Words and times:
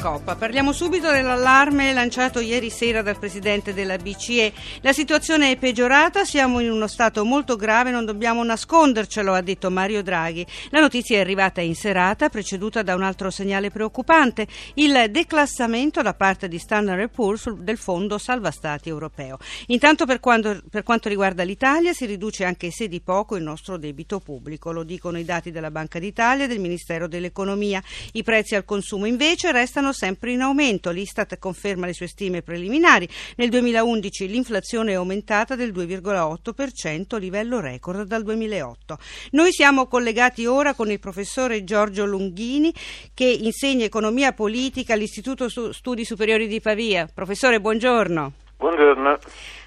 Coppa. 0.00 0.34
Parliamo 0.34 0.72
subito 0.72 1.10
dell'allarme 1.10 1.92
lanciato 1.92 2.40
ieri 2.40 2.70
sera 2.70 3.02
dal 3.02 3.18
presidente 3.18 3.74
della 3.74 3.98
BCE. 3.98 4.50
La 4.80 4.94
situazione 4.94 5.50
è 5.50 5.58
peggiorata, 5.58 6.24
siamo 6.24 6.60
in 6.60 6.70
uno 6.70 6.86
stato 6.86 7.22
molto 7.22 7.54
grave, 7.54 7.90
non 7.90 8.06
dobbiamo 8.06 8.42
nascondercelo, 8.42 9.34
ha 9.34 9.42
detto 9.42 9.70
Mario 9.70 10.02
Draghi. 10.02 10.46
La 10.70 10.80
notizia 10.80 11.18
è 11.18 11.20
arrivata 11.20 11.60
in 11.60 11.74
serata, 11.74 12.30
preceduta 12.30 12.80
da 12.80 12.94
un 12.94 13.02
altro 13.02 13.30
segnale 13.30 13.70
preoccupante, 13.70 14.46
il 14.74 15.08
declassamento 15.10 16.00
da 16.00 16.14
parte 16.14 16.48
di 16.48 16.58
Standard 16.58 17.10
Poor's 17.10 17.50
del 17.50 17.76
fondo 17.76 18.16
salva 18.16 18.50
stati 18.50 18.88
europeo. 18.88 19.36
Intanto 19.66 20.06
per 20.06 20.18
quanto, 20.18 20.62
per 20.70 20.82
quanto 20.82 21.10
riguarda 21.10 21.42
l'Italia 21.42 21.92
si 21.92 22.06
riduce 22.06 22.44
anche 22.44 22.70
se 22.70 22.88
di 22.88 23.02
poco 23.02 23.36
il 23.36 23.42
nostro 23.42 23.76
debito 23.76 24.18
pubblico, 24.18 24.72
lo 24.72 24.82
dicono 24.82 25.18
i 25.18 25.24
dati 25.24 25.50
della 25.50 25.70
Banca 25.70 25.98
d'Italia 25.98 26.46
e 26.46 26.48
del 26.48 26.58
Ministero 26.58 27.06
dell'Economia. 27.06 27.82
I 28.12 28.22
prezzi 28.22 28.54
al 28.54 28.64
consumo 28.64 29.04
invece 29.04 29.52
restano 29.52 29.88
sono 29.90 29.92
sempre 29.92 30.32
in 30.32 30.40
aumento. 30.40 30.90
L'Istat 30.90 31.38
conferma 31.38 31.86
le 31.86 31.92
sue 31.92 32.06
stime 32.06 32.42
preliminari. 32.42 33.08
Nel 33.36 33.48
2011 33.50 34.28
l'inflazione 34.28 34.92
è 34.92 34.94
aumentata 34.94 35.56
del 35.56 35.72
2,8%, 35.72 37.18
livello 37.18 37.60
record 37.60 38.02
dal 38.04 38.22
2008. 38.22 38.98
Noi 39.32 39.52
siamo 39.52 39.86
collegati 39.86 40.46
ora 40.46 40.74
con 40.74 40.90
il 40.90 41.00
professore 41.00 41.64
Giorgio 41.64 42.04
Lunghini 42.04 42.72
che 43.14 43.24
insegna 43.24 43.84
economia 43.84 44.32
politica 44.32 44.94
all'Istituto 44.94 45.48
Studi 45.48 46.04
Superiori 46.04 46.46
di 46.46 46.60
Pavia. 46.60 47.08
Professore, 47.12 47.60
buongiorno. 47.60 48.32
Buongiorno. 48.56 49.18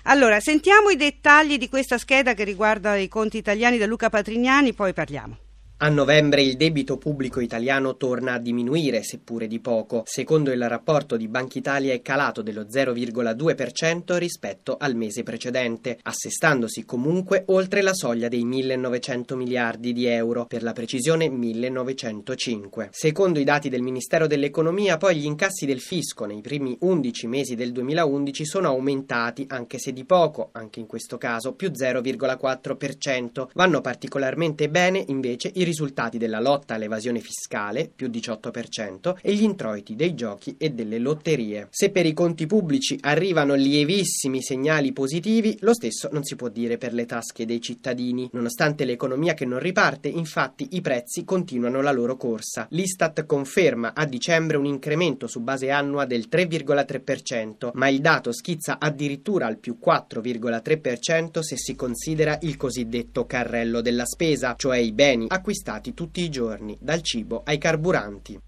Allora, 0.04 0.40
sentiamo 0.40 0.90
i 0.90 0.96
dettagli 0.96 1.58
di 1.58 1.68
questa 1.68 1.98
scheda 1.98 2.34
che 2.34 2.44
riguarda 2.44 2.96
i 2.96 3.08
conti 3.08 3.38
italiani 3.38 3.78
da 3.78 3.88
Luca 3.88 4.10
Patrignani, 4.10 4.74
poi 4.74 4.94
parliamo. 4.94 5.43
A 5.84 5.90
novembre 5.90 6.42
il 6.42 6.56
debito 6.56 6.96
pubblico 6.96 7.42
italiano 7.42 7.98
torna 7.98 8.36
a 8.36 8.40
diminuire, 8.40 9.04
seppure 9.04 9.48
di 9.48 9.60
poco. 9.60 10.04
Secondo 10.06 10.54
il 10.54 10.70
rapporto 10.70 11.18
di 11.18 11.28
Banca 11.28 11.58
Italia 11.58 11.92
è 11.92 12.02
calato 12.02 12.42
dello 12.42 12.62
0,2% 12.62 14.16
rispetto 14.16 14.78
al 14.80 14.96
mese 14.96 15.24
precedente, 15.24 16.00
assestandosi 16.02 16.86
comunque 16.86 17.44
oltre 17.48 17.82
la 17.82 17.94
soglia 17.94 18.30
dei 18.30 18.46
1.900 18.46 19.36
miliardi 19.36 19.92
di 19.92 20.06
euro, 20.06 20.46
per 20.46 20.64
la 20.64 20.72
precisione 20.72 21.28
1.905. 21.28 22.88
Secondo 22.92 23.40
i 23.40 23.44
dati 23.44 23.68
del 23.68 23.82
Ministero 23.82 24.26
dell'Economia, 24.26 24.96
poi 24.96 25.18
gli 25.18 25.26
incassi 25.26 25.66
del 25.66 25.82
fisco 25.82 26.24
nei 26.24 26.40
primi 26.40 26.78
11 26.80 27.28
mesi 27.28 27.56
del 27.56 27.74
2011 27.74 28.46
sono 28.46 28.70
aumentati, 28.70 29.48
anche 29.50 29.80
se 29.80 29.92
di 29.92 30.06
poco, 30.06 30.48
anche 30.54 30.80
in 30.80 30.86
questo 30.86 31.18
caso, 31.18 31.52
più 31.56 31.72
0,4%. 31.72 33.50
Vanno 33.54 33.82
particolarmente 33.82 34.70
bene 34.70 35.04
invece 35.10 35.50
i 35.54 35.56
risultati 35.56 35.72
risultati 35.74 36.20
della 36.20 36.40
lotta 36.40 36.76
all'evasione 36.76 37.20
fiscale, 37.20 37.92
più 37.94 38.08
18%, 38.08 39.16
e 39.22 39.34
gli 39.34 39.42
introiti 39.42 39.96
dei 39.96 40.14
giochi 40.14 40.56
e 40.60 40.70
delle 40.70 41.00
lotterie. 41.00 41.68
Se 41.72 41.90
per 41.90 42.06
i 42.06 42.14
conti 42.14 42.46
pubblici 42.46 42.96
arrivano 43.02 43.56
lievissimi 43.56 44.44
segnali 44.44 44.94
positivi, 44.94 45.58
lo 45.62 45.74
stesso 45.74 46.10
non 46.12 46.24
si 46.24 46.36
può 46.36 46.50
dire 46.50 46.78
per 46.78 46.94
le 46.94 47.08
tasche 47.08 47.46
dei 47.46 47.60
cittadini. 47.60 48.30
Nonostante 48.34 48.86
l'economia 48.86 49.34
che 49.34 49.46
non 49.46 49.58
riparte, 49.58 50.10
infatti 50.10 50.68
i 50.72 50.82
prezzi 50.82 51.26
continuano 51.26 51.82
la 51.82 51.92
loro 51.92 52.18
corsa. 52.18 52.68
L'Istat 52.70 53.26
conferma 53.26 53.94
a 53.96 54.06
dicembre 54.06 54.58
un 54.58 54.66
incremento 54.66 55.26
su 55.26 55.42
base 55.42 55.72
annua 55.72 56.06
del 56.06 56.28
3,3%, 56.30 57.72
ma 57.74 57.88
il 57.88 58.00
dato 58.00 58.32
schizza 58.32 58.78
addirittura 58.80 59.48
al 59.48 59.58
più 59.58 59.78
4,3% 59.84 61.40
se 61.40 61.58
si 61.58 61.76
considera 61.76 62.38
il 62.42 62.58
cosiddetto 62.58 63.26
carrello 63.26 63.82
della 63.82 64.06
spesa, 64.06 64.54
cioè 64.56 64.78
i 64.78 64.92
beni 64.92 65.26
acquistati 65.30 65.53
acquistati 65.54 65.94
tutti 65.94 66.22
i 66.22 66.30
giorni, 66.30 66.76
dal 66.82 67.02
cibo 67.02 67.44
ai 67.46 67.60
carburanti. 67.60 68.40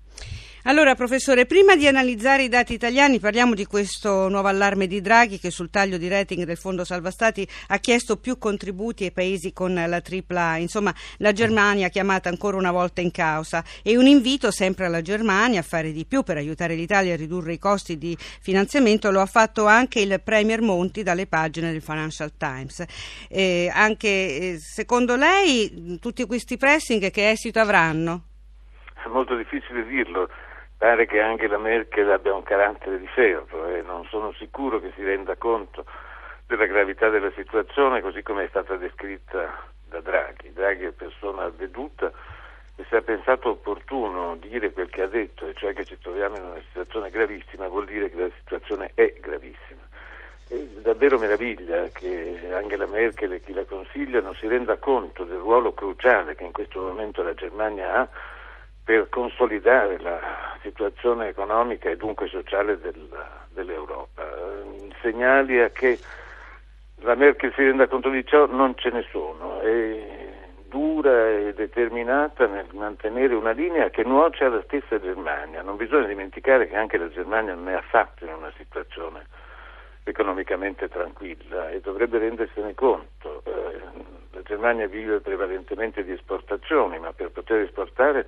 Allora, 0.67 0.95
professore, 0.95 1.45
prima 1.45 1.75
di 1.75 1.85
analizzare 1.85 2.41
i 2.41 2.49
dati 2.49 2.73
italiani, 2.73 3.19
parliamo 3.19 3.53
di 3.53 3.67
questo 3.67 4.29
nuovo 4.29 4.47
allarme 4.47 4.87
di 4.87 4.99
Draghi 4.99 5.37
che 5.37 5.51
sul 5.51 5.69
taglio 5.69 5.99
di 5.99 6.07
rating 6.07 6.43
del 6.43 6.57
Fondo 6.57 6.83
Salva 6.83 7.11
Stati 7.11 7.47
ha 7.67 7.77
chiesto 7.77 8.17
più 8.17 8.39
contributi 8.39 9.03
ai 9.03 9.11
paesi 9.11 9.53
con 9.53 9.75
la 9.75 10.01
tripla 10.01 10.57
Insomma, 10.57 10.91
la 11.17 11.33
Germania 11.33 11.89
chiamata 11.89 12.29
ancora 12.29 12.57
una 12.57 12.71
volta 12.71 13.01
in 13.01 13.11
causa 13.11 13.63
e 13.83 13.95
un 13.95 14.07
invito 14.07 14.49
sempre 14.49 14.85
alla 14.85 15.03
Germania 15.03 15.59
a 15.59 15.63
fare 15.63 15.91
di 15.91 16.03
più 16.03 16.23
per 16.23 16.37
aiutare 16.37 16.73
l'Italia 16.73 17.13
a 17.13 17.17
ridurre 17.17 17.53
i 17.53 17.59
costi 17.59 17.99
di 17.99 18.17
finanziamento 18.17 19.11
lo 19.11 19.21
ha 19.21 19.27
fatto 19.27 19.67
anche 19.67 19.99
il 19.99 20.19
Premier 20.23 20.61
Monti 20.61 21.03
dalle 21.03 21.27
pagine 21.27 21.71
del 21.73 21.83
Financial 21.83 22.35
Times. 22.35 22.83
Eh, 23.29 23.71
anche 23.71 24.07
eh, 24.07 24.57
secondo 24.59 25.15
lei 25.15 25.99
tutti 26.01 26.25
questi 26.25 26.57
pressing 26.57 27.11
che 27.11 27.29
esito 27.29 27.59
avranno? 27.59 28.23
È 28.95 29.07
molto 29.09 29.35
difficile 29.35 29.85
dirlo 29.85 30.27
Pare 30.85 31.07
che 31.07 31.19
anche 31.19 31.47
la 31.47 31.57
Merkel 31.57 32.11
abbia 32.11 32.35
un 32.35 32.43
carattere 32.43 32.99
di 32.99 33.07
ferro 33.07 33.65
e 33.69 33.81
non 33.81 34.05
sono 34.05 34.31
sicuro 34.33 34.79
che 34.79 34.91
si 34.95 35.03
renda 35.03 35.35
conto 35.35 35.83
della 36.45 36.67
gravità 36.67 37.09
della 37.09 37.31
situazione 37.31 38.01
così 38.01 38.21
come 38.21 38.43
è 38.43 38.47
stata 38.49 38.75
descritta 38.75 39.65
da 39.89 39.99
Draghi. 39.99 40.53
Draghi 40.53 40.83
è 40.83 40.91
persona 40.91 41.45
avveduta 41.45 42.11
e 42.75 42.85
se 42.87 42.97
ha 42.97 43.01
pensato 43.01 43.49
opportuno 43.49 44.35
dire 44.35 44.71
quel 44.73 44.91
che 44.91 45.01
ha 45.01 45.07
detto, 45.07 45.47
e 45.47 45.55
cioè 45.55 45.73
che 45.73 45.85
ci 45.85 45.97
troviamo 45.97 46.35
in 46.35 46.43
una 46.43 46.61
situazione 46.67 47.09
gravissima, 47.09 47.67
vuol 47.67 47.85
dire 47.85 48.11
che 48.11 48.19
la 48.19 48.29
situazione 48.37 48.91
è 48.93 49.11
gravissima. 49.19 49.81
È 50.47 50.53
davvero 50.83 51.17
meraviglia 51.17 51.87
che 51.87 52.47
Angela 52.53 52.85
Merkel 52.85 53.33
e 53.33 53.41
chi 53.41 53.53
la 53.53 53.65
consiglia 53.65 54.21
non 54.21 54.35
si 54.35 54.47
renda 54.47 54.77
conto 54.77 55.23
del 55.23 55.39
ruolo 55.39 55.73
cruciale 55.73 56.35
che 56.35 56.43
in 56.43 56.51
questo 56.51 56.79
momento 56.79 57.23
la 57.23 57.33
Germania 57.33 57.91
ha 57.91 58.07
per 58.85 59.09
consolidare 59.09 59.99
la 59.99 60.19
situazione 60.61 61.27
economica 61.27 61.89
e 61.89 61.97
dunque 61.97 62.27
sociale 62.27 62.79
del, 62.79 63.09
dell'Europa. 63.49 64.23
Segnali 65.01 65.59
a 65.59 65.69
che 65.69 65.99
la 66.97 67.15
Merkel 67.15 67.51
si 67.55 67.63
renda 67.63 67.87
conto 67.87 68.09
di 68.09 68.23
ciò 68.25 68.45
non 68.45 68.75
ce 68.77 68.91
ne 68.91 69.05
sono, 69.11 69.59
è 69.61 70.33
dura 70.69 71.29
e 71.29 71.53
determinata 71.55 72.45
nel 72.45 72.67
mantenere 72.73 73.33
una 73.33 73.51
linea 73.51 73.89
che 73.89 74.03
nuoce 74.03 74.43
alla 74.43 74.61
stessa 74.63 74.99
Germania. 74.99 75.63
Non 75.63 75.77
bisogna 75.77 76.05
dimenticare 76.07 76.67
che 76.67 76.75
anche 76.75 76.97
la 76.97 77.09
Germania 77.09 77.55
non 77.55 77.69
è 77.69 77.73
affatto 77.73 78.23
in 78.23 78.33
una 78.33 78.51
situazione 78.55 79.25
economicamente 80.03 80.87
tranquilla 80.89 81.69
e 81.71 81.81
dovrebbe 81.81 82.19
rendersene 82.19 82.75
conto. 82.75 83.41
Eh, 83.45 83.79
la 84.31 84.41
Germania 84.43 84.87
vive 84.87 85.21
prevalentemente 85.21 86.03
di 86.03 86.11
esportazioni, 86.11 86.99
ma 86.99 87.11
per 87.13 87.31
poter 87.31 87.61
esportare 87.61 88.27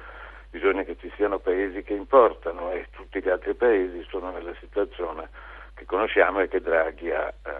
bisogna 0.49 0.83
che 0.83 0.97
ci 0.99 1.11
siano 1.15 1.39
paesi 1.39 1.83
che 1.83 1.93
importano 1.93 2.71
e 2.71 2.87
tutti 2.91 3.21
gli 3.21 3.29
altri 3.29 3.53
paesi 3.53 4.05
sono 4.09 4.31
nella 4.31 4.53
situazione 4.59 5.29
che 5.73 5.85
conosciamo 5.85 6.39
e 6.39 6.47
che 6.47 6.61
Draghi 6.61 7.11
ha 7.11 7.27
eh, 7.27 7.51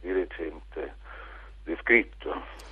di 0.00 0.12
recente 0.12 0.94
descritto. 1.64 2.62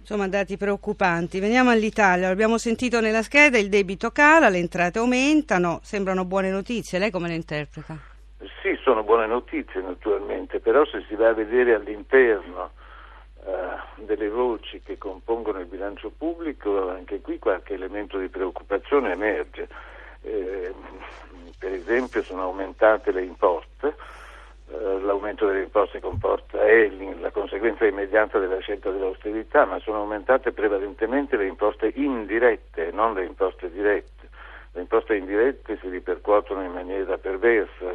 Insomma, 0.00 0.28
dati 0.28 0.56
preoccupanti. 0.56 1.38
Veniamo 1.38 1.68
all'Italia. 1.68 2.28
L'abbiamo 2.28 2.56
sentito 2.56 3.00
nella 3.00 3.22
scheda, 3.22 3.58
il 3.58 3.68
debito 3.68 4.10
cala, 4.10 4.48
le 4.48 4.56
entrate 4.56 4.98
aumentano, 4.98 5.80
sembrano 5.82 6.24
buone 6.24 6.50
notizie. 6.50 6.98
Lei 6.98 7.10
come 7.10 7.28
le 7.28 7.34
interpreta? 7.34 7.94
Sì, 8.62 8.78
sono 8.82 9.02
buone 9.02 9.26
notizie 9.26 9.82
naturalmente, 9.82 10.60
però 10.60 10.86
se 10.86 11.04
si 11.08 11.14
va 11.14 11.28
a 11.28 11.34
vedere 11.34 11.74
all'interno 11.74 12.70
delle 13.96 14.28
voci 14.28 14.80
che 14.82 14.98
compongono 14.98 15.60
il 15.60 15.66
bilancio 15.66 16.10
pubblico, 16.16 16.88
anche 16.88 17.20
qui 17.20 17.38
qualche 17.38 17.74
elemento 17.74 18.18
di 18.18 18.28
preoccupazione 18.28 19.12
emerge. 19.12 19.68
Eh, 20.22 20.74
per 21.58 21.72
esempio 21.72 22.22
sono 22.22 22.42
aumentate 22.42 23.10
le 23.12 23.22
imposte, 23.22 23.94
eh, 24.70 25.00
l'aumento 25.00 25.46
delle 25.46 25.62
imposte 25.62 25.98
comporta 25.98 26.62
è 26.62 26.90
la 27.20 27.30
conseguenza 27.30 27.86
immediata 27.86 28.38
della 28.38 28.58
scelta 28.58 28.90
dell'austerità, 28.90 29.64
ma 29.64 29.78
sono 29.80 29.98
aumentate 29.98 30.52
prevalentemente 30.52 31.36
le 31.36 31.46
imposte 31.46 31.92
indirette, 31.94 32.90
non 32.92 33.14
le 33.14 33.24
imposte 33.24 33.70
dirette. 33.70 34.28
Le 34.72 34.82
imposte 34.82 35.16
indirette 35.16 35.78
si 35.80 35.88
ripercuotono 35.88 36.62
in 36.62 36.72
maniera 36.72 37.16
perversa 37.16 37.94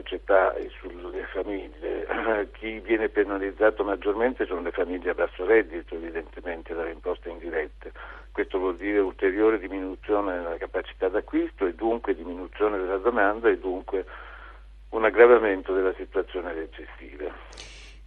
società 0.00 0.54
e 0.54 0.70
sulle 0.80 1.26
famiglie. 1.32 2.06
Chi 2.52 2.80
viene 2.80 3.08
penalizzato 3.08 3.84
maggiormente 3.84 4.46
sono 4.46 4.62
le 4.62 4.72
famiglie 4.72 5.10
a 5.10 5.14
basso 5.14 5.44
reddito, 5.44 5.94
evidentemente, 5.94 6.74
dalle 6.74 6.92
imposte 6.92 7.28
indirette. 7.28 7.92
Questo 8.32 8.58
vuol 8.58 8.76
dire 8.76 8.98
ulteriore 8.98 9.58
diminuzione 9.58 10.36
della 10.36 10.56
capacità 10.56 11.08
d'acquisto 11.08 11.66
e 11.66 11.74
dunque 11.74 12.14
diminuzione 12.14 12.78
della 12.78 12.96
domanda 12.98 13.48
e 13.48 13.58
dunque 13.58 14.04
un 14.90 15.04
aggravamento 15.04 15.72
della 15.72 15.94
situazione 15.96 16.52
recessiva. 16.52 17.32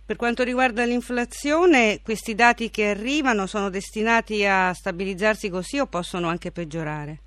Per 0.06 0.16
quanto 0.18 0.44
riguarda 0.44 0.84
l'inflazione, 0.84 2.02
questi 2.04 2.36
dati 2.36 2.70
che 2.70 2.90
arrivano 2.90 3.46
sono 3.46 3.70
destinati 3.70 4.46
a 4.46 4.74
stabilizzarsi 4.74 5.50
così 5.50 5.80
o 5.80 5.86
possono 5.86 6.28
anche 6.28 6.52
peggiorare? 6.52 7.23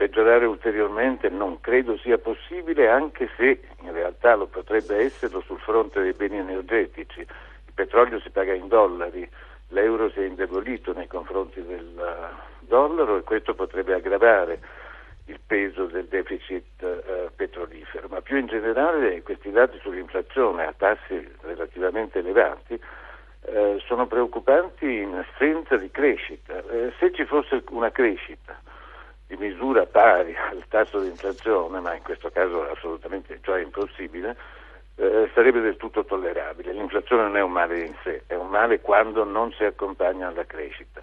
Peggiorare 0.00 0.46
ulteriormente 0.46 1.28
non 1.28 1.60
credo 1.60 1.98
sia 1.98 2.16
possibile, 2.16 2.88
anche 2.88 3.28
se 3.36 3.60
in 3.82 3.92
realtà 3.92 4.34
lo 4.34 4.46
potrebbe 4.46 4.96
esserlo 4.96 5.42
sul 5.42 5.58
fronte 5.58 6.00
dei 6.00 6.14
beni 6.14 6.38
energetici. 6.38 7.20
I 7.20 7.72
petrolio 7.74 8.18
si 8.20 8.30
paga 8.30 8.54
in 8.54 8.68
dollari, 8.68 9.28
l'euro 9.68 10.08
si 10.08 10.20
è 10.20 10.24
indebolito 10.24 10.94
nei 10.94 11.06
confronti 11.06 11.62
del 11.62 12.00
dollaro 12.60 13.18
e 13.18 13.24
questo 13.24 13.54
potrebbe 13.54 13.92
aggravare 13.92 14.60
il 15.26 15.38
peso 15.46 15.84
del 15.84 16.06
deficit 16.06 16.82
eh, 16.82 17.28
petrolifero, 17.36 18.08
ma 18.08 18.22
più 18.22 18.38
in 18.38 18.46
generale 18.46 19.22
questi 19.22 19.50
dati 19.50 19.78
sull'inflazione 19.82 20.64
a 20.64 20.72
tassi 20.74 21.30
relativamente 21.42 22.20
elevati 22.20 22.80
eh, 23.42 23.76
sono 23.84 24.06
preoccupanti 24.06 24.86
in 24.86 25.12
assenza 25.14 25.76
di 25.76 25.90
crescita. 25.90 26.56
Eh, 26.70 26.94
se 26.98 27.12
ci 27.12 27.26
fosse 27.26 27.62
una 27.68 27.90
crescita 27.90 28.58
di 29.30 29.36
misura 29.36 29.86
pari 29.86 30.34
al 30.34 30.64
tasso 30.68 30.98
di 30.98 31.06
inflazione, 31.06 31.78
ma 31.78 31.94
in 31.94 32.02
questo 32.02 32.30
caso 32.30 32.68
assolutamente 32.68 33.38
cioè 33.42 33.62
impossibile, 33.62 34.36
eh, 34.96 35.30
sarebbe 35.32 35.60
del 35.60 35.76
tutto 35.76 36.04
tollerabile. 36.04 36.72
L'inflazione 36.72 37.22
non 37.22 37.36
è 37.36 37.40
un 37.40 37.52
male 37.52 37.78
in 37.78 37.94
sé, 38.02 38.24
è 38.26 38.34
un 38.34 38.48
male 38.48 38.80
quando 38.80 39.22
non 39.22 39.52
si 39.52 39.62
accompagna 39.62 40.26
alla 40.26 40.44
crescita. 40.44 41.00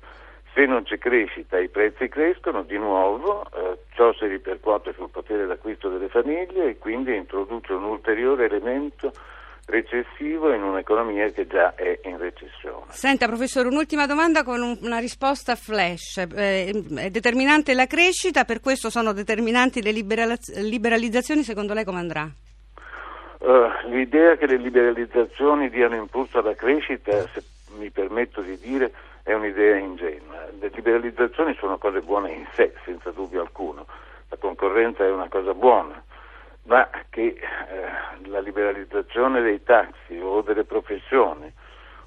Se 0.53 0.65
non 0.65 0.83
c'è 0.83 0.97
crescita 0.97 1.57
i 1.57 1.69
prezzi 1.69 2.09
crescono, 2.09 2.63
di 2.63 2.77
nuovo 2.77 3.45
eh, 3.45 3.77
ciò 3.93 4.11
si 4.13 4.25
ripercuote 4.25 4.91
sul 4.91 5.09
potere 5.09 5.45
d'acquisto 5.45 5.87
delle 5.87 6.09
famiglie 6.09 6.67
e 6.67 6.77
quindi 6.77 7.15
introduce 7.15 7.71
un 7.71 7.85
ulteriore 7.85 8.45
elemento 8.45 9.13
recessivo 9.67 10.53
in 10.53 10.63
un'economia 10.63 11.29
che 11.31 11.45
già 11.45 11.75
è 11.75 11.99
in 12.03 12.17
recessione. 12.17 12.85
Senta 12.89 13.27
professore, 13.27 13.67
un'ultima 13.67 14.05
domanda 14.05 14.43
con 14.43 14.61
un, 14.61 14.77
una 14.81 14.97
risposta 14.97 15.55
flash. 15.55 16.25
Eh, 16.33 16.83
è 16.95 17.09
determinante 17.09 17.73
la 17.73 17.85
crescita, 17.85 18.45
per 18.45 18.61
questo 18.61 18.89
sono 18.89 19.11
determinanti 19.11 19.81
le 19.81 19.91
liberalizzazioni, 19.91 21.43
secondo 21.43 21.73
lei 21.73 21.83
come 21.83 21.99
andrà? 21.99 22.29
Uh, 23.39 23.89
l'idea 23.89 24.35
che 24.37 24.47
le 24.47 24.57
liberalizzazioni 24.57 25.69
diano 25.69 25.95
impulso 25.95 26.39
alla 26.39 26.55
crescita, 26.55 27.11
se 27.27 27.43
mi 27.77 27.91
permetto 27.91 28.41
di 28.41 28.57
dire, 28.57 28.91
è 29.21 29.33
un'idea 29.33 29.75
ingenua. 29.75 30.47
Le 30.59 30.71
liberalizzazioni 30.73 31.53
sono 31.59 31.77
cose 31.77 31.99
buone 31.99 32.31
in 32.31 32.47
sé, 32.53 32.73
senza 32.85 33.11
dubbio 33.11 33.41
alcuno. 33.41 33.85
La 34.29 34.37
concorrenza 34.37 35.03
è 35.03 35.11
una 35.11 35.27
cosa 35.27 35.53
buona, 35.53 36.01
ma 36.67 36.89
che 37.09 37.35
eh, 37.39 38.27
la 38.27 38.39
liberalizzazione 38.39 39.41
dei 39.41 39.63
taxi 39.63 40.17
o 40.19 40.41
delle 40.41 40.63
professioni 40.63 41.51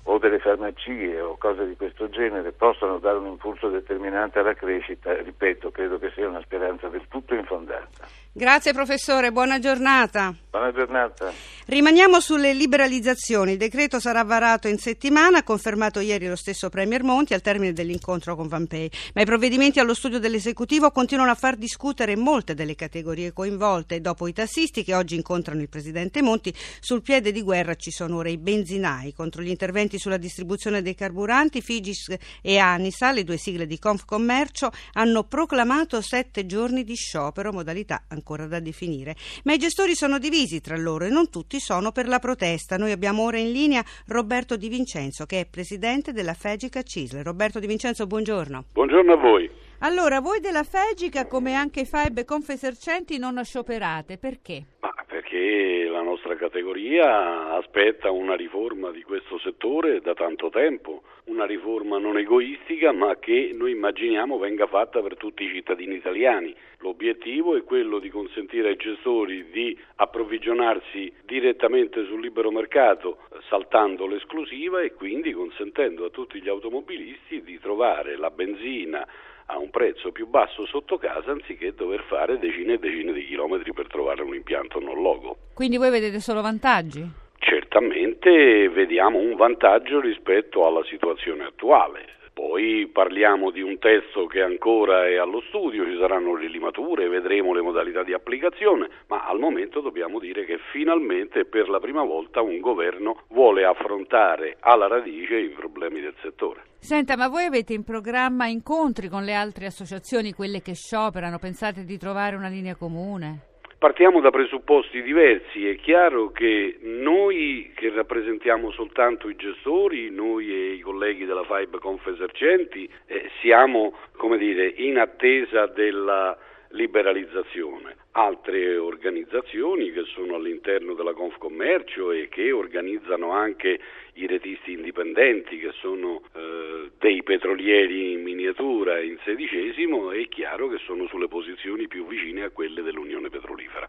o 0.05 0.19
delle 0.19 0.39
farmacie 0.39 1.21
o 1.21 1.37
cose 1.37 1.67
di 1.67 1.77
questo 1.77 2.09
genere 2.09 2.53
possano 2.53 2.99
dare 2.99 3.19
un 3.19 3.27
impulso 3.27 3.69
determinante 3.69 4.39
alla 4.39 4.55
crescita, 4.55 5.15
ripeto, 5.15 5.71
credo 5.71 5.99
che 5.99 6.11
sia 6.15 6.29
una 6.29 6.41
speranza 6.41 6.89
del 6.89 7.07
tutto 7.09 7.35
infondata. 7.35 8.07
Grazie 8.33 8.73
professore, 8.73 9.33
buona 9.33 9.59
giornata. 9.59 10.33
Buona 10.51 10.73
giornata. 10.73 11.33
Rimaniamo 11.67 12.21
sulle 12.21 12.53
liberalizzazioni. 12.53 13.53
Il 13.53 13.59
decreto 13.59 13.99
sarà 13.99 14.23
varato 14.23 14.69
in 14.69 14.79
settimana, 14.79 15.43
confermato 15.43 15.99
ieri 15.99 16.29
lo 16.29 16.37
stesso 16.37 16.69
Premier 16.69 17.03
Monti 17.03 17.35
al 17.35 17.41
termine 17.41 17.73
dell'incontro 17.73 18.37
con 18.37 18.47
Van 18.47 18.69
Pei. 18.69 18.89
Ma 19.15 19.23
i 19.23 19.25
provvedimenti 19.25 19.81
allo 19.81 19.95
studio 19.95 20.21
dell'esecutivo 20.21 20.93
continuano 20.93 21.33
a 21.33 21.35
far 21.35 21.57
discutere 21.57 22.15
molte 22.15 22.55
delle 22.55 22.77
categorie 22.77 23.33
coinvolte. 23.33 24.01
Dopo 24.01 24.29
i 24.29 24.33
tassisti 24.33 24.85
che 24.85 24.95
oggi 24.95 25.17
incontrano 25.17 25.61
il 25.61 25.69
presidente 25.69 26.23
Monti, 26.23 26.55
sul 26.79 27.03
piede 27.03 27.33
di 27.33 27.43
guerra 27.43 27.75
ci 27.75 27.91
sono 27.91 28.19
ora 28.19 28.29
i 28.29 28.39
benzinai 28.39 29.13
contro 29.13 29.43
gli 29.43 29.51
interventi 29.51 29.99
sulla 29.99 30.19
distribuzione 30.19 30.83
dei 30.83 30.95
carburanti. 30.95 31.63
Figis 31.63 32.15
e 32.43 32.59
Anisa, 32.59 33.11
le 33.11 33.25
due 33.25 33.37
sigle 33.37 33.67
di 33.67 33.79
Confcommercio, 33.79 34.71
hanno 34.93 35.25
proclamato 35.25 36.01
sette 36.01 36.47
giorni 36.47 36.85
di 36.85 36.95
sciopero, 36.95 37.53
modalità 37.53 38.05
ancora 38.07 38.19
da 38.47 38.61
definire. 38.61 39.17
Ma 39.45 39.53
i 39.53 39.59
gestori 39.59 39.95
sono 39.95 40.19
divisi 40.19 40.61
tra 40.61 40.77
loro 40.77 41.05
e 41.05 41.11
non 41.11 41.31
tutti 41.31 41.59
sono 41.61 41.93
per 41.93 42.07
la 42.07 42.19
protesta. 42.19 42.77
Noi 42.77 42.93
abbiamo 42.93 43.23
ora 43.23 43.39
in 43.39 43.53
linea 43.53 43.85
Roberto 44.07 44.57
Di 44.57 44.69
Vincenzo, 44.69 45.27
che 45.27 45.41
è 45.41 45.47
presidente 45.47 46.13
della 46.13 46.35
Fegica 46.35 46.83
Cisle. 46.83 47.23
Roberto 47.23 47.59
Di 47.59 47.67
Vincenzo, 47.67 48.07
buongiorno. 48.07 48.65
Buongiorno 48.73 49.13
a 49.13 49.17
voi. 49.17 49.51
Allora, 49.83 50.21
voi 50.21 50.41
della 50.41 50.63
Fegica, 50.63 51.27
come 51.27 51.55
anche 51.55 51.87
FAEB 51.87 52.19
e 52.19 52.25
Confesercenti, 52.25 53.17
non 53.19 53.43
scioperate. 53.43 54.19
Perché? 54.19 54.63
Ma 54.81 54.93
perché 55.07 55.80
la 56.01 56.07
nostra 56.07 56.35
categoria 56.35 57.53
aspetta 57.57 58.11
una 58.11 58.35
riforma 58.35 58.91
di 58.91 59.03
questo 59.03 59.39
settore 59.39 60.01
da 60.01 60.15
tanto 60.15 60.49
tempo, 60.49 61.03
una 61.25 61.45
riforma 61.45 61.99
non 61.99 62.17
egoistica 62.17 62.91
ma 62.91 63.17
che 63.17 63.51
noi 63.55 63.73
immaginiamo 63.73 64.39
venga 64.39 64.67
fatta 64.67 65.03
per 65.03 65.19
tutti 65.19 65.45
i 65.45 65.49
cittadini 65.49 65.97
italiani. 65.97 66.55
L'obiettivo 66.79 67.55
è 67.55 67.65
quello 67.65 67.99
di 67.99 68.09
consentire 68.09 68.71
ai 68.71 68.77
gestori 68.77 69.51
di 69.51 69.79
approvvigionarsi 69.97 71.13
direttamente 71.27 72.07
sul 72.07 72.21
libero 72.21 72.51
mercato 72.51 73.19
saltando 73.49 74.07
l'esclusiva 74.07 74.81
e 74.81 74.95
quindi 74.95 75.33
consentendo 75.33 76.07
a 76.07 76.11
tutti 76.11 76.41
gli 76.41 76.49
automobilisti 76.49 77.43
di 77.43 77.61
trovare 77.61 78.17
la 78.17 78.31
benzina 78.31 79.07
a 79.51 79.59
un 79.59 79.71
prezzo 79.71 80.13
più 80.13 80.29
basso 80.29 80.65
sotto 80.67 80.97
casa 80.97 81.33
anziché 81.33 81.75
dover 81.75 82.05
fare 82.09 82.39
decine 82.39 82.75
e 82.75 82.79
decine 82.79 83.13
di 83.13 83.25
chilometri 83.25 83.73
per 83.73 83.89
trovare 83.89 84.23
un 84.23 84.35
impianto 84.35 84.79
non 84.79 85.03
logo. 85.03 85.37
Quindi 85.55 85.77
voi 85.77 85.91
vedete 85.91 86.21
solo 86.21 86.41
vantaggi? 86.41 87.05
Certamente 87.39 88.69
vediamo 88.69 89.19
un 89.19 89.35
vantaggio 89.35 90.01
rispetto 90.01 90.67
alla 90.67 90.85
situazione 90.85 91.45
attuale. 91.45 92.19
Poi 92.33 92.89
parliamo 92.93 93.51
di 93.51 93.61
un 93.61 93.79
testo 93.79 94.27
che 94.27 94.41
ancora 94.41 95.07
è 95.07 95.17
allo 95.17 95.41
studio, 95.49 95.85
ci 95.85 95.97
saranno 95.99 96.37
le 96.37 96.49
limature, 96.49 97.09
vedremo 97.09 97.53
le 97.53 97.61
modalità 97.61 98.03
di 98.03 98.13
applicazione, 98.13 98.89
ma 99.09 99.27
al 99.27 99.39
momento 99.39 99.81
dobbiamo 99.81 100.19
dire 100.19 100.45
che 100.45 100.59
finalmente 100.73 101.45
per 101.45 101.69
la 101.69 101.81
prima 101.81 102.05
volta 102.05 102.41
un 102.41 102.61
governo 102.61 103.23
vuole 103.29 103.65
affrontare 103.65 104.57
alla 104.61 104.87
radice 104.87 105.37
i 105.37 105.49
problemi 105.49 106.01
del 106.01 106.15
settore. 106.23 106.63
Senta, 106.79 107.17
ma 107.17 107.29
voi 107.29 107.45
avete 107.45 107.75
in 107.75 107.85
programma 107.85 108.47
incontri 108.47 109.09
con 109.09 109.23
le 109.25 109.35
altre 109.35 109.67
associazioni, 109.67 110.33
quelle 110.33 110.63
che 110.63 110.75
scioperano? 110.75 111.39
Pensate 111.39 111.85
di 111.85 111.99
trovare 111.99 112.37
una 112.37 112.49
linea 112.49 112.75
comune? 112.75 113.49
Partiamo 113.81 114.21
da 114.21 114.29
presupposti 114.29 115.01
diversi, 115.01 115.67
è 115.67 115.75
chiaro 115.77 116.31
che 116.33 116.79
noi 116.83 117.73
che 117.75 117.89
rappresentiamo 117.89 118.71
soltanto 118.73 119.31
i 119.31 119.37
gestori, 119.37 120.11
noi 120.11 120.53
e 120.53 120.70
colleghi 121.01 121.25
della 121.25 121.45
FIBE 121.45 121.79
Confesercenti, 121.79 122.87
eh, 123.07 123.31
siamo 123.41 123.95
dire, 124.37 124.67
in 124.77 124.99
attesa 124.99 125.67
della 125.67 126.37
liberalizzazione. 126.73 127.97
Altre 128.13 128.77
organizzazioni 128.77 129.93
che 129.93 130.05
sono 130.13 130.35
all'interno 130.35 130.93
della 130.93 131.15
Confcommercio 131.15 132.13
e 132.13 132.29
che 132.29 132.53
organizzano 132.53 133.31
anche 133.31 133.81
i 134.15 134.27
retisti 134.27 134.73
indipendenti 134.73 135.59
che 135.59 135.73
sono 135.81 136.21
eh, 136.35 136.91
dei 136.99 137.23
petrolieri 137.23 138.13
in 138.13 138.23
miniatura 138.23 139.01
in 139.01 139.17
sedicesimo, 139.25 140.11
è 140.11 140.29
chiaro 140.29 140.69
che 140.69 140.79
sono 140.85 141.07
sulle 141.07 141.29
posizioni 141.29 141.89
più 141.89 142.07
vicine 142.07 142.45
a 142.45 142.51
quelle 142.51 142.83
dell'Unione 142.83 143.31
Petrolifera. 143.31 143.89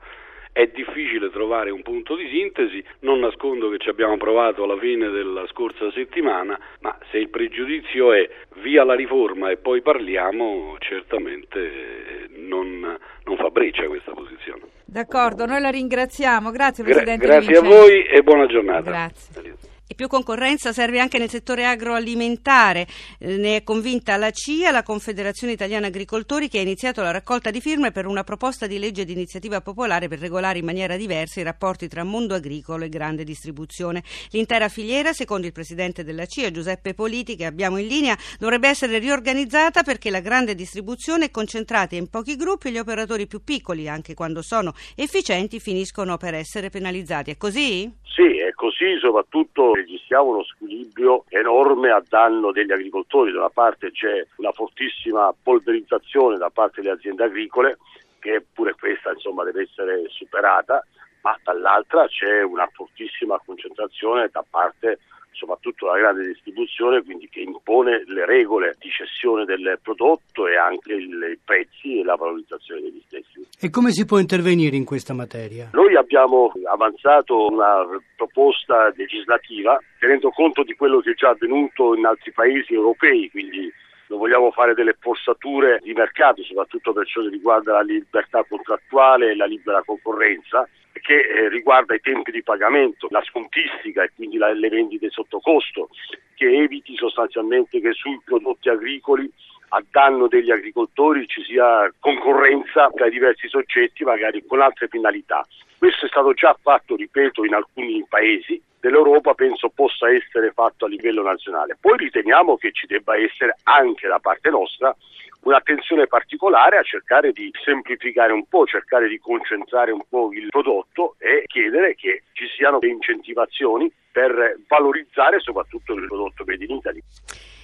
È 0.53 0.69
difficile 0.73 1.29
trovare 1.29 1.69
un 1.71 1.81
punto 1.81 2.15
di 2.15 2.27
sintesi, 2.29 2.83
non 2.99 3.19
nascondo 3.19 3.69
che 3.69 3.77
ci 3.77 3.89
abbiamo 3.89 4.17
provato 4.17 4.63
alla 4.63 4.77
fine 4.77 5.09
della 5.09 5.47
scorsa 5.47 5.89
settimana, 5.91 6.59
ma 6.81 6.97
se 7.09 7.17
il 7.17 7.29
pregiudizio 7.29 8.11
è 8.11 8.29
via 8.61 8.83
la 8.83 8.95
riforma 8.95 9.49
e 9.49 9.57
poi 9.57 9.81
parliamo, 9.81 10.75
certamente 10.79 12.27
non, 12.35 12.97
non 13.23 13.37
fa 13.37 13.49
breccia 13.49 13.87
questa 13.87 14.11
posizione. 14.11 14.63
D'accordo, 14.85 15.45
noi 15.45 15.61
la 15.61 15.69
ringraziamo. 15.69 16.51
Grazie 16.51 16.83
Presidente. 16.83 17.25
Gra- 17.25 17.39
grazie 17.39 17.57
a 17.57 17.61
voi 17.61 18.03
e 18.03 18.21
buona 18.21 18.45
giornata. 18.45 18.89
Grazie. 18.89 19.70
E 19.91 19.93
più 19.93 20.07
concorrenza 20.07 20.71
serve 20.71 21.01
anche 21.01 21.17
nel 21.17 21.29
settore 21.29 21.65
agroalimentare. 21.65 22.87
Eh, 23.19 23.35
ne 23.35 23.57
è 23.57 23.63
convinta 23.63 24.15
la 24.15 24.31
CIA, 24.31 24.71
la 24.71 24.83
Confederazione 24.83 25.51
Italiana 25.51 25.87
Agricoltori, 25.87 26.47
che 26.47 26.59
ha 26.59 26.61
iniziato 26.61 27.01
la 27.01 27.11
raccolta 27.11 27.51
di 27.51 27.59
firme 27.59 27.91
per 27.91 28.05
una 28.05 28.23
proposta 28.23 28.67
di 28.67 28.79
legge 28.79 29.03
di 29.03 29.11
iniziativa 29.11 29.59
popolare 29.59 30.07
per 30.07 30.19
regolare 30.19 30.59
in 30.59 30.63
maniera 30.63 30.95
diversa 30.95 31.41
i 31.41 31.43
rapporti 31.43 31.89
tra 31.89 32.05
mondo 32.05 32.35
agricolo 32.35 32.85
e 32.85 32.87
grande 32.87 33.25
distribuzione. 33.25 34.01
L'intera 34.29 34.69
filiera, 34.69 35.11
secondo 35.11 35.45
il 35.45 35.51
presidente 35.51 36.05
della 36.05 36.25
CIA, 36.25 36.51
Giuseppe 36.51 36.93
Politi, 36.93 37.35
che 37.35 37.43
abbiamo 37.43 37.75
in 37.75 37.87
linea, 37.87 38.17
dovrebbe 38.39 38.69
essere 38.69 38.97
riorganizzata 38.97 39.83
perché 39.83 40.09
la 40.09 40.21
grande 40.21 40.55
distribuzione 40.55 41.25
è 41.25 41.31
concentrata 41.31 41.97
in 41.97 42.07
pochi 42.07 42.37
gruppi 42.37 42.69
e 42.69 42.71
gli 42.71 42.77
operatori 42.77 43.27
più 43.27 43.43
piccoli, 43.43 43.89
anche 43.89 44.13
quando 44.13 44.41
sono 44.41 44.73
efficienti, 44.95 45.59
finiscono 45.59 46.15
per 46.15 46.33
essere 46.33 46.69
penalizzati. 46.69 47.31
È 47.31 47.35
così? 47.35 47.91
Sì, 48.13 48.39
è 48.39 48.51
così, 48.51 48.97
soprattutto 48.99 49.73
registriamo 49.73 50.31
uno 50.31 50.43
squilibrio 50.43 51.23
enorme 51.29 51.91
a 51.91 52.03
danno 52.05 52.51
degli 52.51 52.71
agricoltori. 52.71 53.31
Da 53.31 53.39
una 53.39 53.49
parte 53.49 53.91
c'è 53.91 54.25
una 54.35 54.51
fortissima 54.51 55.33
polverizzazione 55.41 56.37
da 56.37 56.49
parte 56.49 56.81
delle 56.81 56.95
aziende 56.95 57.23
agricole, 57.23 57.77
che 58.19 58.45
pure 58.53 58.75
questa 58.77 59.11
insomma, 59.11 59.45
deve 59.45 59.61
essere 59.61 60.03
superata, 60.09 60.85
ma 61.21 61.39
dall'altra 61.41 62.05
c'è 62.07 62.43
una 62.43 62.67
fortissima 62.73 63.39
concentrazione 63.45 64.27
da 64.29 64.43
parte 64.47 64.99
soprattutto 65.31 65.87
la 65.87 65.97
grande 65.97 66.27
distribuzione, 66.27 67.03
quindi 67.03 67.27
che 67.29 67.41
impone 67.41 68.03
le 68.07 68.25
regole 68.25 68.75
di 68.79 68.89
cessione 68.89 69.45
del 69.45 69.79
prodotto 69.81 70.47
e 70.47 70.57
anche 70.57 70.93
i 70.93 71.39
prezzi 71.43 71.99
e 71.99 72.03
la 72.03 72.15
valorizzazione 72.15 72.81
degli 72.81 73.01
stessi. 73.05 73.45
E 73.59 73.69
come 73.69 73.91
si 73.91 74.05
può 74.05 74.19
intervenire 74.19 74.75
in 74.75 74.85
questa 74.85 75.13
materia? 75.13 75.69
Noi 75.73 75.95
abbiamo 75.95 76.51
avanzato 76.69 77.47
una 77.47 77.85
proposta 78.15 78.91
legislativa 78.95 79.79
tenendo 79.99 80.29
conto 80.29 80.63
di 80.63 80.73
quello 80.73 80.99
che 80.99 81.11
è 81.11 81.13
già 81.15 81.29
avvenuto 81.29 81.95
in 81.95 82.05
altri 82.05 82.31
paesi 82.31 82.73
europei, 82.73 83.29
quindi 83.29 83.71
non 84.11 84.19
vogliamo 84.19 84.51
fare 84.51 84.73
delle 84.73 84.97
forzature 84.99 85.79
di 85.81 85.93
mercato, 85.93 86.43
soprattutto 86.43 86.91
per 86.91 87.07
ciò 87.07 87.21
che 87.21 87.29
riguarda 87.29 87.71
la 87.71 87.81
libertà 87.81 88.43
contrattuale 88.43 89.31
e 89.31 89.35
la 89.35 89.45
libera 89.45 89.81
concorrenza, 89.83 90.67
che 90.91 91.15
eh, 91.15 91.47
riguarda 91.47 91.95
i 91.95 92.01
tempi 92.01 92.29
di 92.31 92.43
pagamento, 92.43 93.07
la 93.09 93.23
scontistica 93.23 94.03
e 94.03 94.11
quindi 94.13 94.37
la, 94.37 94.51
le 94.51 94.67
vendite 94.67 95.09
sotto 95.09 95.39
costo, 95.39 95.87
che 96.35 96.45
eviti 96.45 96.93
sostanzialmente 96.97 97.79
che 97.79 97.93
sui 97.93 98.19
prodotti 98.23 98.67
agricoli 98.67 99.31
a 99.69 99.81
danno 99.89 100.27
degli 100.27 100.51
agricoltori 100.51 101.25
ci 101.27 101.41
sia 101.43 101.89
concorrenza 101.97 102.89
tra 102.93 103.07
i 103.07 103.11
diversi 103.11 103.47
soggetti, 103.47 104.03
magari 104.03 104.45
con 104.45 104.59
altre 104.59 104.89
finalità. 104.89 105.47
Questo 105.81 106.05
è 106.05 106.09
stato 106.09 106.33
già 106.33 106.55
fatto, 106.61 106.95
ripeto, 106.95 107.43
in 107.43 107.55
alcuni 107.55 108.05
paesi 108.07 108.61
dell'Europa, 108.79 109.33
penso 109.33 109.69
possa 109.69 110.11
essere 110.11 110.51
fatto 110.51 110.85
a 110.85 110.87
livello 110.87 111.23
nazionale. 111.23 111.75
Poi 111.81 111.97
riteniamo 111.97 112.55
che 112.55 112.71
ci 112.71 112.85
debba 112.85 113.17
essere 113.17 113.57
anche 113.63 114.07
da 114.07 114.19
parte 114.19 114.51
nostra 114.51 114.95
un'attenzione 115.39 116.05
particolare 116.05 116.77
a 116.77 116.83
cercare 116.83 117.31
di 117.31 117.51
semplificare 117.65 118.31
un 118.31 118.45
po', 118.45 118.67
cercare 118.67 119.07
di 119.07 119.17
concentrare 119.17 119.89
un 119.89 120.03
po' 120.07 120.31
il 120.33 120.49
prodotto 120.49 121.15
e 121.17 121.45
chiedere 121.47 121.95
che 121.95 122.25
ci 122.33 122.45
siano 122.55 122.77
incentivazioni 122.81 123.91
per 124.11 124.59
valorizzare 124.67 125.39
soprattutto 125.39 125.93
il 125.93 126.05
prodotto 126.05 126.43
made 126.45 126.63
in 126.63 126.75
Italy. 126.75 127.01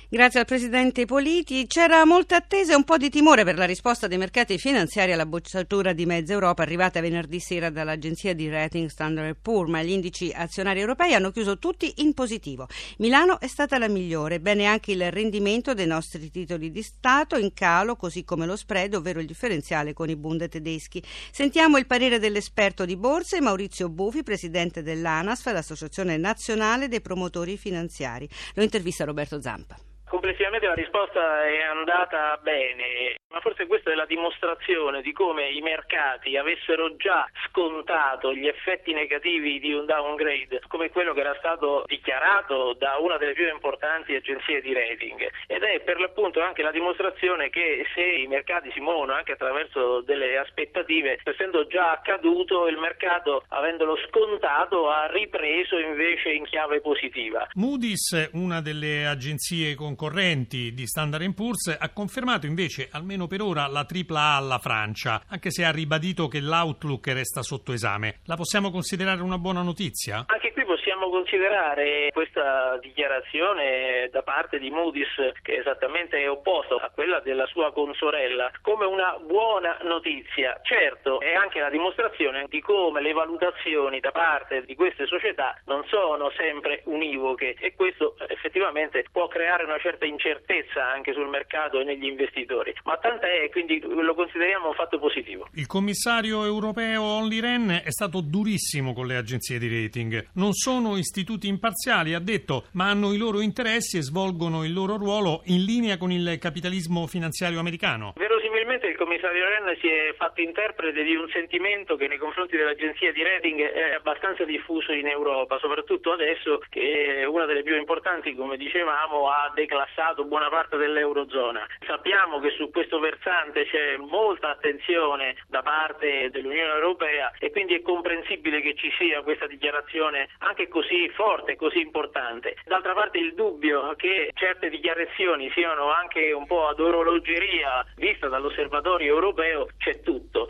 Grazie 0.09 0.39
al 0.39 0.45
Presidente 0.45 1.03
Politi. 1.03 1.67
C'era 1.67 2.05
molta 2.05 2.37
attesa 2.37 2.71
e 2.71 2.75
un 2.77 2.85
po' 2.85 2.95
di 2.95 3.09
timore 3.09 3.43
per 3.43 3.57
la 3.57 3.65
risposta 3.65 4.07
dei 4.07 4.17
mercati 4.17 4.57
finanziari 4.57 5.11
alla 5.11 5.25
bocciatura 5.25 5.91
di 5.91 6.05
mezza 6.05 6.31
Europa 6.31 6.61
arrivata 6.61 7.01
venerdì 7.01 7.41
sera 7.41 7.69
dall'agenzia 7.69 8.33
di 8.33 8.47
rating 8.47 8.87
Standard 8.87 9.35
Poor's, 9.41 9.69
ma 9.69 9.83
gli 9.83 9.89
indici 9.89 10.31
azionari 10.33 10.79
europei 10.79 11.13
hanno 11.13 11.31
chiuso 11.31 11.59
tutti 11.59 11.95
in 11.97 12.13
positivo. 12.13 12.69
Milano 12.99 13.37
è 13.41 13.47
stata 13.47 13.77
la 13.77 13.89
migliore, 13.89 14.39
bene 14.39 14.63
anche 14.63 14.93
il 14.93 15.11
rendimento 15.11 15.73
dei 15.73 15.87
nostri 15.87 16.31
titoli 16.31 16.71
di 16.71 16.83
Stato 16.83 17.35
in 17.35 17.51
calo, 17.51 17.97
così 17.97 18.23
come 18.23 18.45
lo 18.45 18.55
spread, 18.55 18.93
ovvero 18.93 19.19
il 19.19 19.27
differenziale 19.27 19.91
con 19.91 20.09
i 20.09 20.15
Bund 20.15 20.47
tedeschi. 20.47 21.03
Sentiamo 21.33 21.77
il 21.77 21.85
parere 21.85 22.17
dell'esperto 22.17 22.85
di 22.85 22.95
borse 22.95 23.41
Maurizio 23.41 23.89
Bufi, 23.89 24.23
presidente 24.23 24.83
dell'ANASF, 24.83 25.51
l'Associazione 25.51 26.15
Nazionale 26.15 26.87
dei 26.87 27.01
Promotori 27.01 27.57
Finanziari. 27.57 28.25
Lo 28.53 28.63
intervista 28.63 29.03
Roberto 29.03 29.41
Zampa. 29.41 29.77
Complessivamente 30.07 30.67
la 30.67 30.73
risposta 30.73 31.43
è 31.45 31.63
andata 31.63 32.39
bene, 32.41 33.17
ma 33.29 33.41
forse 33.41 33.67
questa 33.67 33.91
è 33.91 33.93
la 33.93 34.05
dimostrazione 34.05 35.01
di 35.01 35.11
come 35.11 35.49
i 35.49 35.59
mercati 35.59 36.37
avessero 36.37 36.95
già 36.95 37.27
scontato 37.47 38.33
gli 38.33 38.47
effetti 38.47 38.93
negativi 38.93 39.59
di 39.59 39.73
un 39.73 39.85
downgrade, 39.85 40.61
come 40.69 40.91
quello 40.91 41.13
che 41.13 41.19
era 41.19 41.35
stato 41.39 41.83
dichiarato 41.87 42.73
da 42.79 42.95
una 43.01 43.17
delle 43.17 43.33
più 43.33 43.51
importanti 43.51 44.15
agenzie 44.15 44.61
di 44.61 44.73
rating. 44.73 45.29
Ed 45.45 45.61
è 45.63 45.81
per 45.81 45.99
l'appunto 45.99 46.39
anche 46.41 46.61
la 46.61 46.71
dimostrazione 46.71 47.49
che 47.49 47.85
se 47.93 48.01
i 48.01 48.27
mercati 48.27 48.71
si 48.71 48.79
muovono 48.79 49.11
anche 49.11 49.33
attraverso 49.33 49.99
delle 50.01 50.37
aspettative, 50.37 51.19
essendo 51.21 51.67
già 51.67 51.91
accaduto, 51.91 52.67
il 52.67 52.77
mercato, 52.77 53.43
avendolo 53.49 53.97
scontato, 54.07 54.89
ha 54.89 55.07
ripreso 55.11 55.77
invece 55.77 56.31
in 56.31 56.45
chiave 56.45 56.79
positiva. 56.79 57.45
Moody's, 57.55 58.29
una 58.31 58.61
delle 58.61 59.05
agenzie 59.05 59.75
con 59.75 59.95
concorrenti 59.97 60.73
di 60.73 60.85
Standard 60.85 61.33
Poor's, 61.33 61.75
ha 61.77 61.89
confermato 61.89 62.45
invece, 62.45 62.87
almeno 62.91 63.25
per 63.25 63.41
ora, 63.41 63.65
la 63.65 63.83
tripla 63.83 64.19
A 64.19 64.35
alla 64.35 64.59
Francia, 64.59 65.23
anche 65.27 65.49
se 65.49 65.65
ha 65.65 65.71
ribadito 65.71 66.27
che 66.27 66.39
l'outlook 66.39 67.07
resta 67.07 67.41
sotto 67.41 67.73
esame. 67.73 68.19
La 68.25 68.35
possiamo 68.35 68.69
considerare 68.69 69.23
una 69.23 69.39
buona 69.39 69.63
notizia? 69.63 70.25
Anche 70.27 70.53
qui 70.53 70.65
possiamo 70.65 71.09
considerare 71.09 72.09
questa 72.13 72.77
dichiarazione 72.79 74.09
da 74.11 74.21
parte 74.21 74.59
di 74.59 74.69
Moody's, 74.69 75.09
che 75.41 75.57
esattamente 75.57 76.19
è 76.19 76.29
opposta 76.29 76.75
a 76.75 76.91
quella 76.93 77.19
della 77.19 77.47
sua 77.47 77.73
consorella, 77.73 78.51
come 78.61 78.85
una 78.85 79.17
buona 79.19 79.79
notizia. 79.81 80.59
Certo, 80.61 81.19
è 81.19 81.33
anche 81.33 81.59
la 81.59 81.71
dimostrazione 81.71 82.45
di 82.49 82.61
come 82.61 83.01
le 83.01 83.13
valutazioni 83.13 83.99
da 83.99 84.11
parte 84.11 84.63
di 84.63 84.75
queste 84.75 85.07
società 85.07 85.59
non 85.65 85.83
sono 85.87 86.29
sempre 86.37 86.81
univoche 86.85 87.55
e 87.59 87.73
questo 87.73 88.15
effettivamente 88.27 89.03
può 89.11 89.27
creare 89.27 89.63
una 89.63 89.79
certa 89.79 89.86
incertezza 90.05 90.83
anche 90.85 91.13
sul 91.13 91.27
mercato 91.27 91.79
e 91.79 91.83
negli 91.83 92.05
investitori, 92.05 92.73
ma 92.83 92.97
tant'è, 92.97 93.49
quindi 93.51 93.79
lo 93.79 94.13
consideriamo 94.13 94.69
un 94.69 94.73
fatto 94.73 94.99
positivo. 94.99 95.47
Il 95.53 95.67
commissario 95.67 96.43
europeo 96.43 97.01
Olli 97.01 97.39
Ren 97.39 97.81
è 97.83 97.91
stato 97.91 98.21
durissimo 98.21 98.93
con 98.93 99.07
le 99.07 99.15
agenzie 99.15 99.59
di 99.59 99.81
rating. 99.81 100.29
Non 100.33 100.53
sono 100.53 100.97
istituti 100.97 101.47
imparziali, 101.47 102.13
ha 102.13 102.19
detto, 102.19 102.65
ma 102.73 102.89
hanno 102.89 103.13
i 103.13 103.17
loro 103.17 103.41
interessi 103.41 103.97
e 103.97 104.01
svolgono 104.01 104.63
il 104.63 104.73
loro 104.73 104.97
ruolo 104.97 105.41
in 105.45 105.63
linea 105.63 105.97
con 105.97 106.11
il 106.11 106.37
capitalismo 106.39 107.07
finanziario 107.07 107.59
americano. 107.59 108.13
Verosimilmente 108.37 108.85
il 108.85 108.95
commissario 108.95 109.47
Ren 109.47 109.75
si 109.81 109.89
è 109.89 110.13
fatto 110.15 110.41
interprete 110.41 111.01
di 111.01 111.15
un 111.15 111.27
sentimento 111.29 111.95
che 111.95 112.07
nei 112.07 112.19
confronti 112.19 112.55
dell'agenzia 112.55 113.11
di 113.11 113.23
rating 113.23 113.59
è 113.59 113.95
abbastanza 113.95 114.43
diffuso 114.43 114.91
in 114.91 115.07
Europa, 115.07 115.57
soprattutto 115.57 116.11
adesso 116.11 116.61
che 116.69 117.25
una 117.27 117.45
delle 117.45 117.63
più 117.63 117.75
importanti, 117.75 118.35
come 118.35 118.55
dicevamo, 118.55 119.27
ha 119.27 119.51
declassato 119.55 120.25
buona 120.25 120.49
parte 120.49 120.77
dell'Eurozona. 120.77 121.65
Sappiamo 121.87 122.39
che 122.39 122.51
su 122.51 122.69
questo 122.69 122.99
versante 122.99 123.65
c'è 123.65 123.97
molta 123.97 124.49
attenzione 124.49 125.37
da 125.47 125.63
parte 125.63 126.29
dell'Unione 126.29 126.73
Europea 126.73 127.31
e 127.39 127.49
quindi 127.49 127.73
è 127.73 127.81
comprensibile 127.81 128.61
che 128.61 128.75
ci 128.75 128.93
sia 128.99 129.23
questa 129.23 129.47
dichiarazione 129.47 130.29
anche 130.39 130.67
così 130.67 131.09
forte, 131.09 131.55
così 131.55 131.79
importante. 131.79 132.55
D'altra 132.65 132.93
parte 132.93 133.17
il 133.17 133.33
dubbio 133.33 133.95
che 133.95 134.29
certe 134.35 134.69
dichiarazioni 134.69 135.49
siano 135.55 135.91
anche 135.91 136.31
un 136.33 136.45
po' 136.45 136.67
ad 136.67 136.79
orologeria 136.79 137.83
vista 138.27 138.29
dall'osservatorio 138.29 139.13
europeo 139.13 139.67
c'è 139.77 140.01
tutto. 140.01 140.49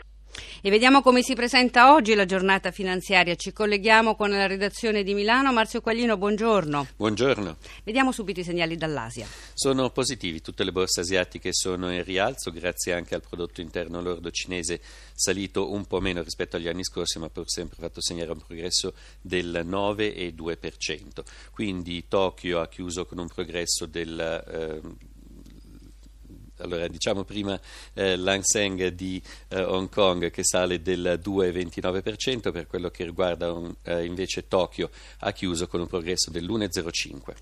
E 0.61 0.69
vediamo 0.69 1.01
come 1.01 1.21
si 1.21 1.33
presenta 1.33 1.93
oggi 1.93 2.13
la 2.13 2.25
giornata 2.25 2.71
finanziaria. 2.71 3.35
Ci 3.35 3.53
colleghiamo 3.53 4.15
con 4.15 4.29
la 4.29 4.47
redazione 4.47 5.03
di 5.03 5.13
Milano. 5.13 5.53
Marzio 5.53 5.81
Quaglino, 5.81 6.17
buongiorno. 6.17 6.87
Buongiorno. 6.95 7.57
Vediamo 7.83 8.11
subito 8.11 8.41
i 8.41 8.43
segnali 8.43 8.75
dall'Asia. 8.75 9.25
Sono 9.53 9.89
positivi, 9.89 10.41
tutte 10.41 10.63
le 10.63 10.71
borse 10.71 11.01
asiatiche 11.01 11.53
sono 11.53 11.91
in 11.91 12.03
rialzo 12.03 12.51
grazie 12.51 12.93
anche 12.93 13.15
al 13.15 13.21
prodotto 13.21 13.61
interno 13.61 14.01
lordo 14.01 14.29
cinese 14.29 14.81
salito 15.13 15.71
un 15.71 15.85
po' 15.85 16.01
meno 16.01 16.21
rispetto 16.21 16.57
agli 16.57 16.67
anni 16.67 16.83
scorsi, 16.83 17.17
ma 17.19 17.29
pur 17.29 17.49
sempre 17.49 17.77
fatto 17.79 18.01
segnare 18.01 18.31
un 18.31 18.41
progresso 18.45 18.93
del 19.21 19.63
9,2%. 19.63 21.23
Quindi 21.51 22.07
Tokyo 22.07 22.59
ha 22.59 22.67
chiuso 22.67 23.05
con 23.05 23.19
un 23.19 23.27
progresso 23.27 23.85
del 23.85 24.19
eh, 24.19 24.81
allora 26.59 26.87
diciamo 26.87 27.23
prima 27.23 27.59
eh, 27.93 28.15
l'Anseng 28.15 28.87
di 28.87 29.21
eh, 29.49 29.61
Hong 29.61 29.89
Kong 29.89 30.29
che 30.31 30.43
sale 30.43 30.81
del 30.81 31.19
2,29%, 31.23 32.51
per 32.51 32.67
quello 32.67 32.89
che 32.89 33.03
riguarda 33.03 33.51
un, 33.51 33.73
eh, 33.83 34.05
invece 34.05 34.47
Tokyo 34.47 34.89
ha 35.19 35.31
chiuso 35.31 35.67
con 35.67 35.81
un 35.81 35.87
progresso 35.87 36.31
dell'1,05%. 36.31 37.35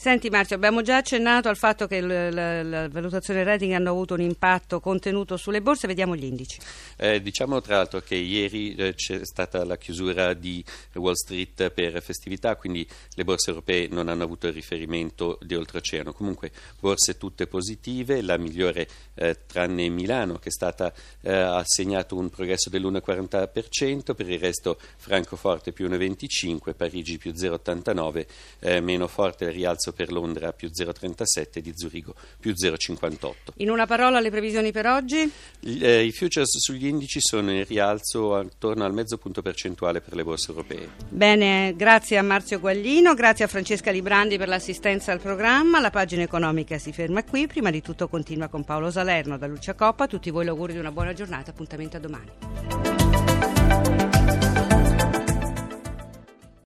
Senti 0.00 0.30
Marzio, 0.30 0.56
abbiamo 0.56 0.80
già 0.80 0.96
accennato 0.96 1.50
al 1.50 1.58
fatto 1.58 1.86
che 1.86 2.00
la, 2.00 2.30
la, 2.30 2.62
la 2.62 2.88
valutazione 2.88 3.44
rating 3.44 3.74
hanno 3.74 3.90
avuto 3.90 4.14
un 4.14 4.22
impatto 4.22 4.80
contenuto 4.80 5.36
sulle 5.36 5.60
borse, 5.60 5.86
vediamo 5.86 6.16
gli 6.16 6.24
indici. 6.24 6.58
Eh, 6.96 7.20
diciamo 7.20 7.60
tra 7.60 7.76
l'altro 7.76 8.00
che 8.00 8.14
ieri 8.14 8.74
eh, 8.76 8.94
c'è 8.94 9.20
stata 9.26 9.62
la 9.62 9.76
chiusura 9.76 10.32
di 10.32 10.64
Wall 10.94 11.12
Street 11.12 11.68
per 11.72 12.00
festività, 12.00 12.56
quindi 12.56 12.88
le 13.14 13.24
borse 13.24 13.50
europee 13.50 13.88
non 13.90 14.08
hanno 14.08 14.24
avuto 14.24 14.46
il 14.46 14.54
riferimento 14.54 15.38
di 15.42 15.54
oltreoceano. 15.54 16.14
Comunque 16.14 16.50
borse 16.80 17.18
tutte 17.18 17.46
positive, 17.46 18.22
la 18.22 18.38
migliore 18.38 18.88
eh, 19.16 19.40
tranne 19.46 19.90
Milano 19.90 20.38
che 20.38 20.50
stata, 20.50 20.94
eh, 21.20 21.30
ha 21.30 21.62
segnato 21.66 22.16
un 22.16 22.30
progresso 22.30 22.70
dell'1,40%, 22.70 24.14
per 24.14 24.30
il 24.30 24.38
resto 24.38 24.78
Francoforte 24.96 25.72
più 25.72 25.86
1,25%, 25.90 26.72
Parigi 26.74 27.18
più 27.18 27.32
0,89%, 27.32 28.26
eh, 28.60 28.80
meno 28.80 29.06
forte 29.06 29.44
il 29.44 29.52
rialzo 29.52 29.88
rialzo 29.90 29.92
per 29.92 30.12
Londra 30.12 30.52
più 30.52 30.68
0,37 30.68 31.48
e 31.54 31.60
di 31.60 31.72
Zurigo 31.74 32.14
più 32.38 32.52
0,58. 32.52 33.32
In 33.56 33.70
una 33.70 33.86
parola 33.86 34.20
le 34.20 34.30
previsioni 34.30 34.72
per 34.72 34.86
oggi? 34.86 35.30
I, 35.60 35.80
eh, 35.82 36.04
I 36.04 36.12
futures 36.12 36.58
sugli 36.58 36.86
indici 36.86 37.18
sono 37.20 37.50
in 37.52 37.64
rialzo 37.64 38.34
attorno 38.34 38.84
al 38.84 38.92
mezzo 38.92 39.18
punto 39.18 39.42
percentuale 39.42 40.00
per 40.00 40.14
le 40.14 40.24
borse 40.24 40.50
europee. 40.50 40.88
Bene, 41.08 41.74
grazie 41.76 42.18
a 42.18 42.22
Marzio 42.22 42.60
Guaglino, 42.60 43.14
grazie 43.14 43.44
a 43.44 43.48
Francesca 43.48 43.90
Librandi 43.90 44.38
per 44.38 44.48
l'assistenza 44.48 45.12
al 45.12 45.20
programma. 45.20 45.80
La 45.80 45.90
pagina 45.90 46.22
economica 46.22 46.78
si 46.78 46.92
ferma 46.92 47.24
qui. 47.24 47.46
Prima 47.46 47.70
di 47.70 47.82
tutto 47.82 48.08
continua 48.08 48.48
con 48.48 48.64
Paolo 48.64 48.90
Salerno 48.90 49.36
da 49.36 49.46
Lucia 49.46 49.74
Coppa. 49.74 50.04
A 50.04 50.06
tutti 50.06 50.30
voi 50.30 50.44
l'augurio 50.44 50.74
di 50.74 50.80
una 50.80 50.92
buona 50.92 51.12
giornata. 51.12 51.50
Appuntamento 51.50 51.96
a 51.96 52.00
domani. 52.00 52.99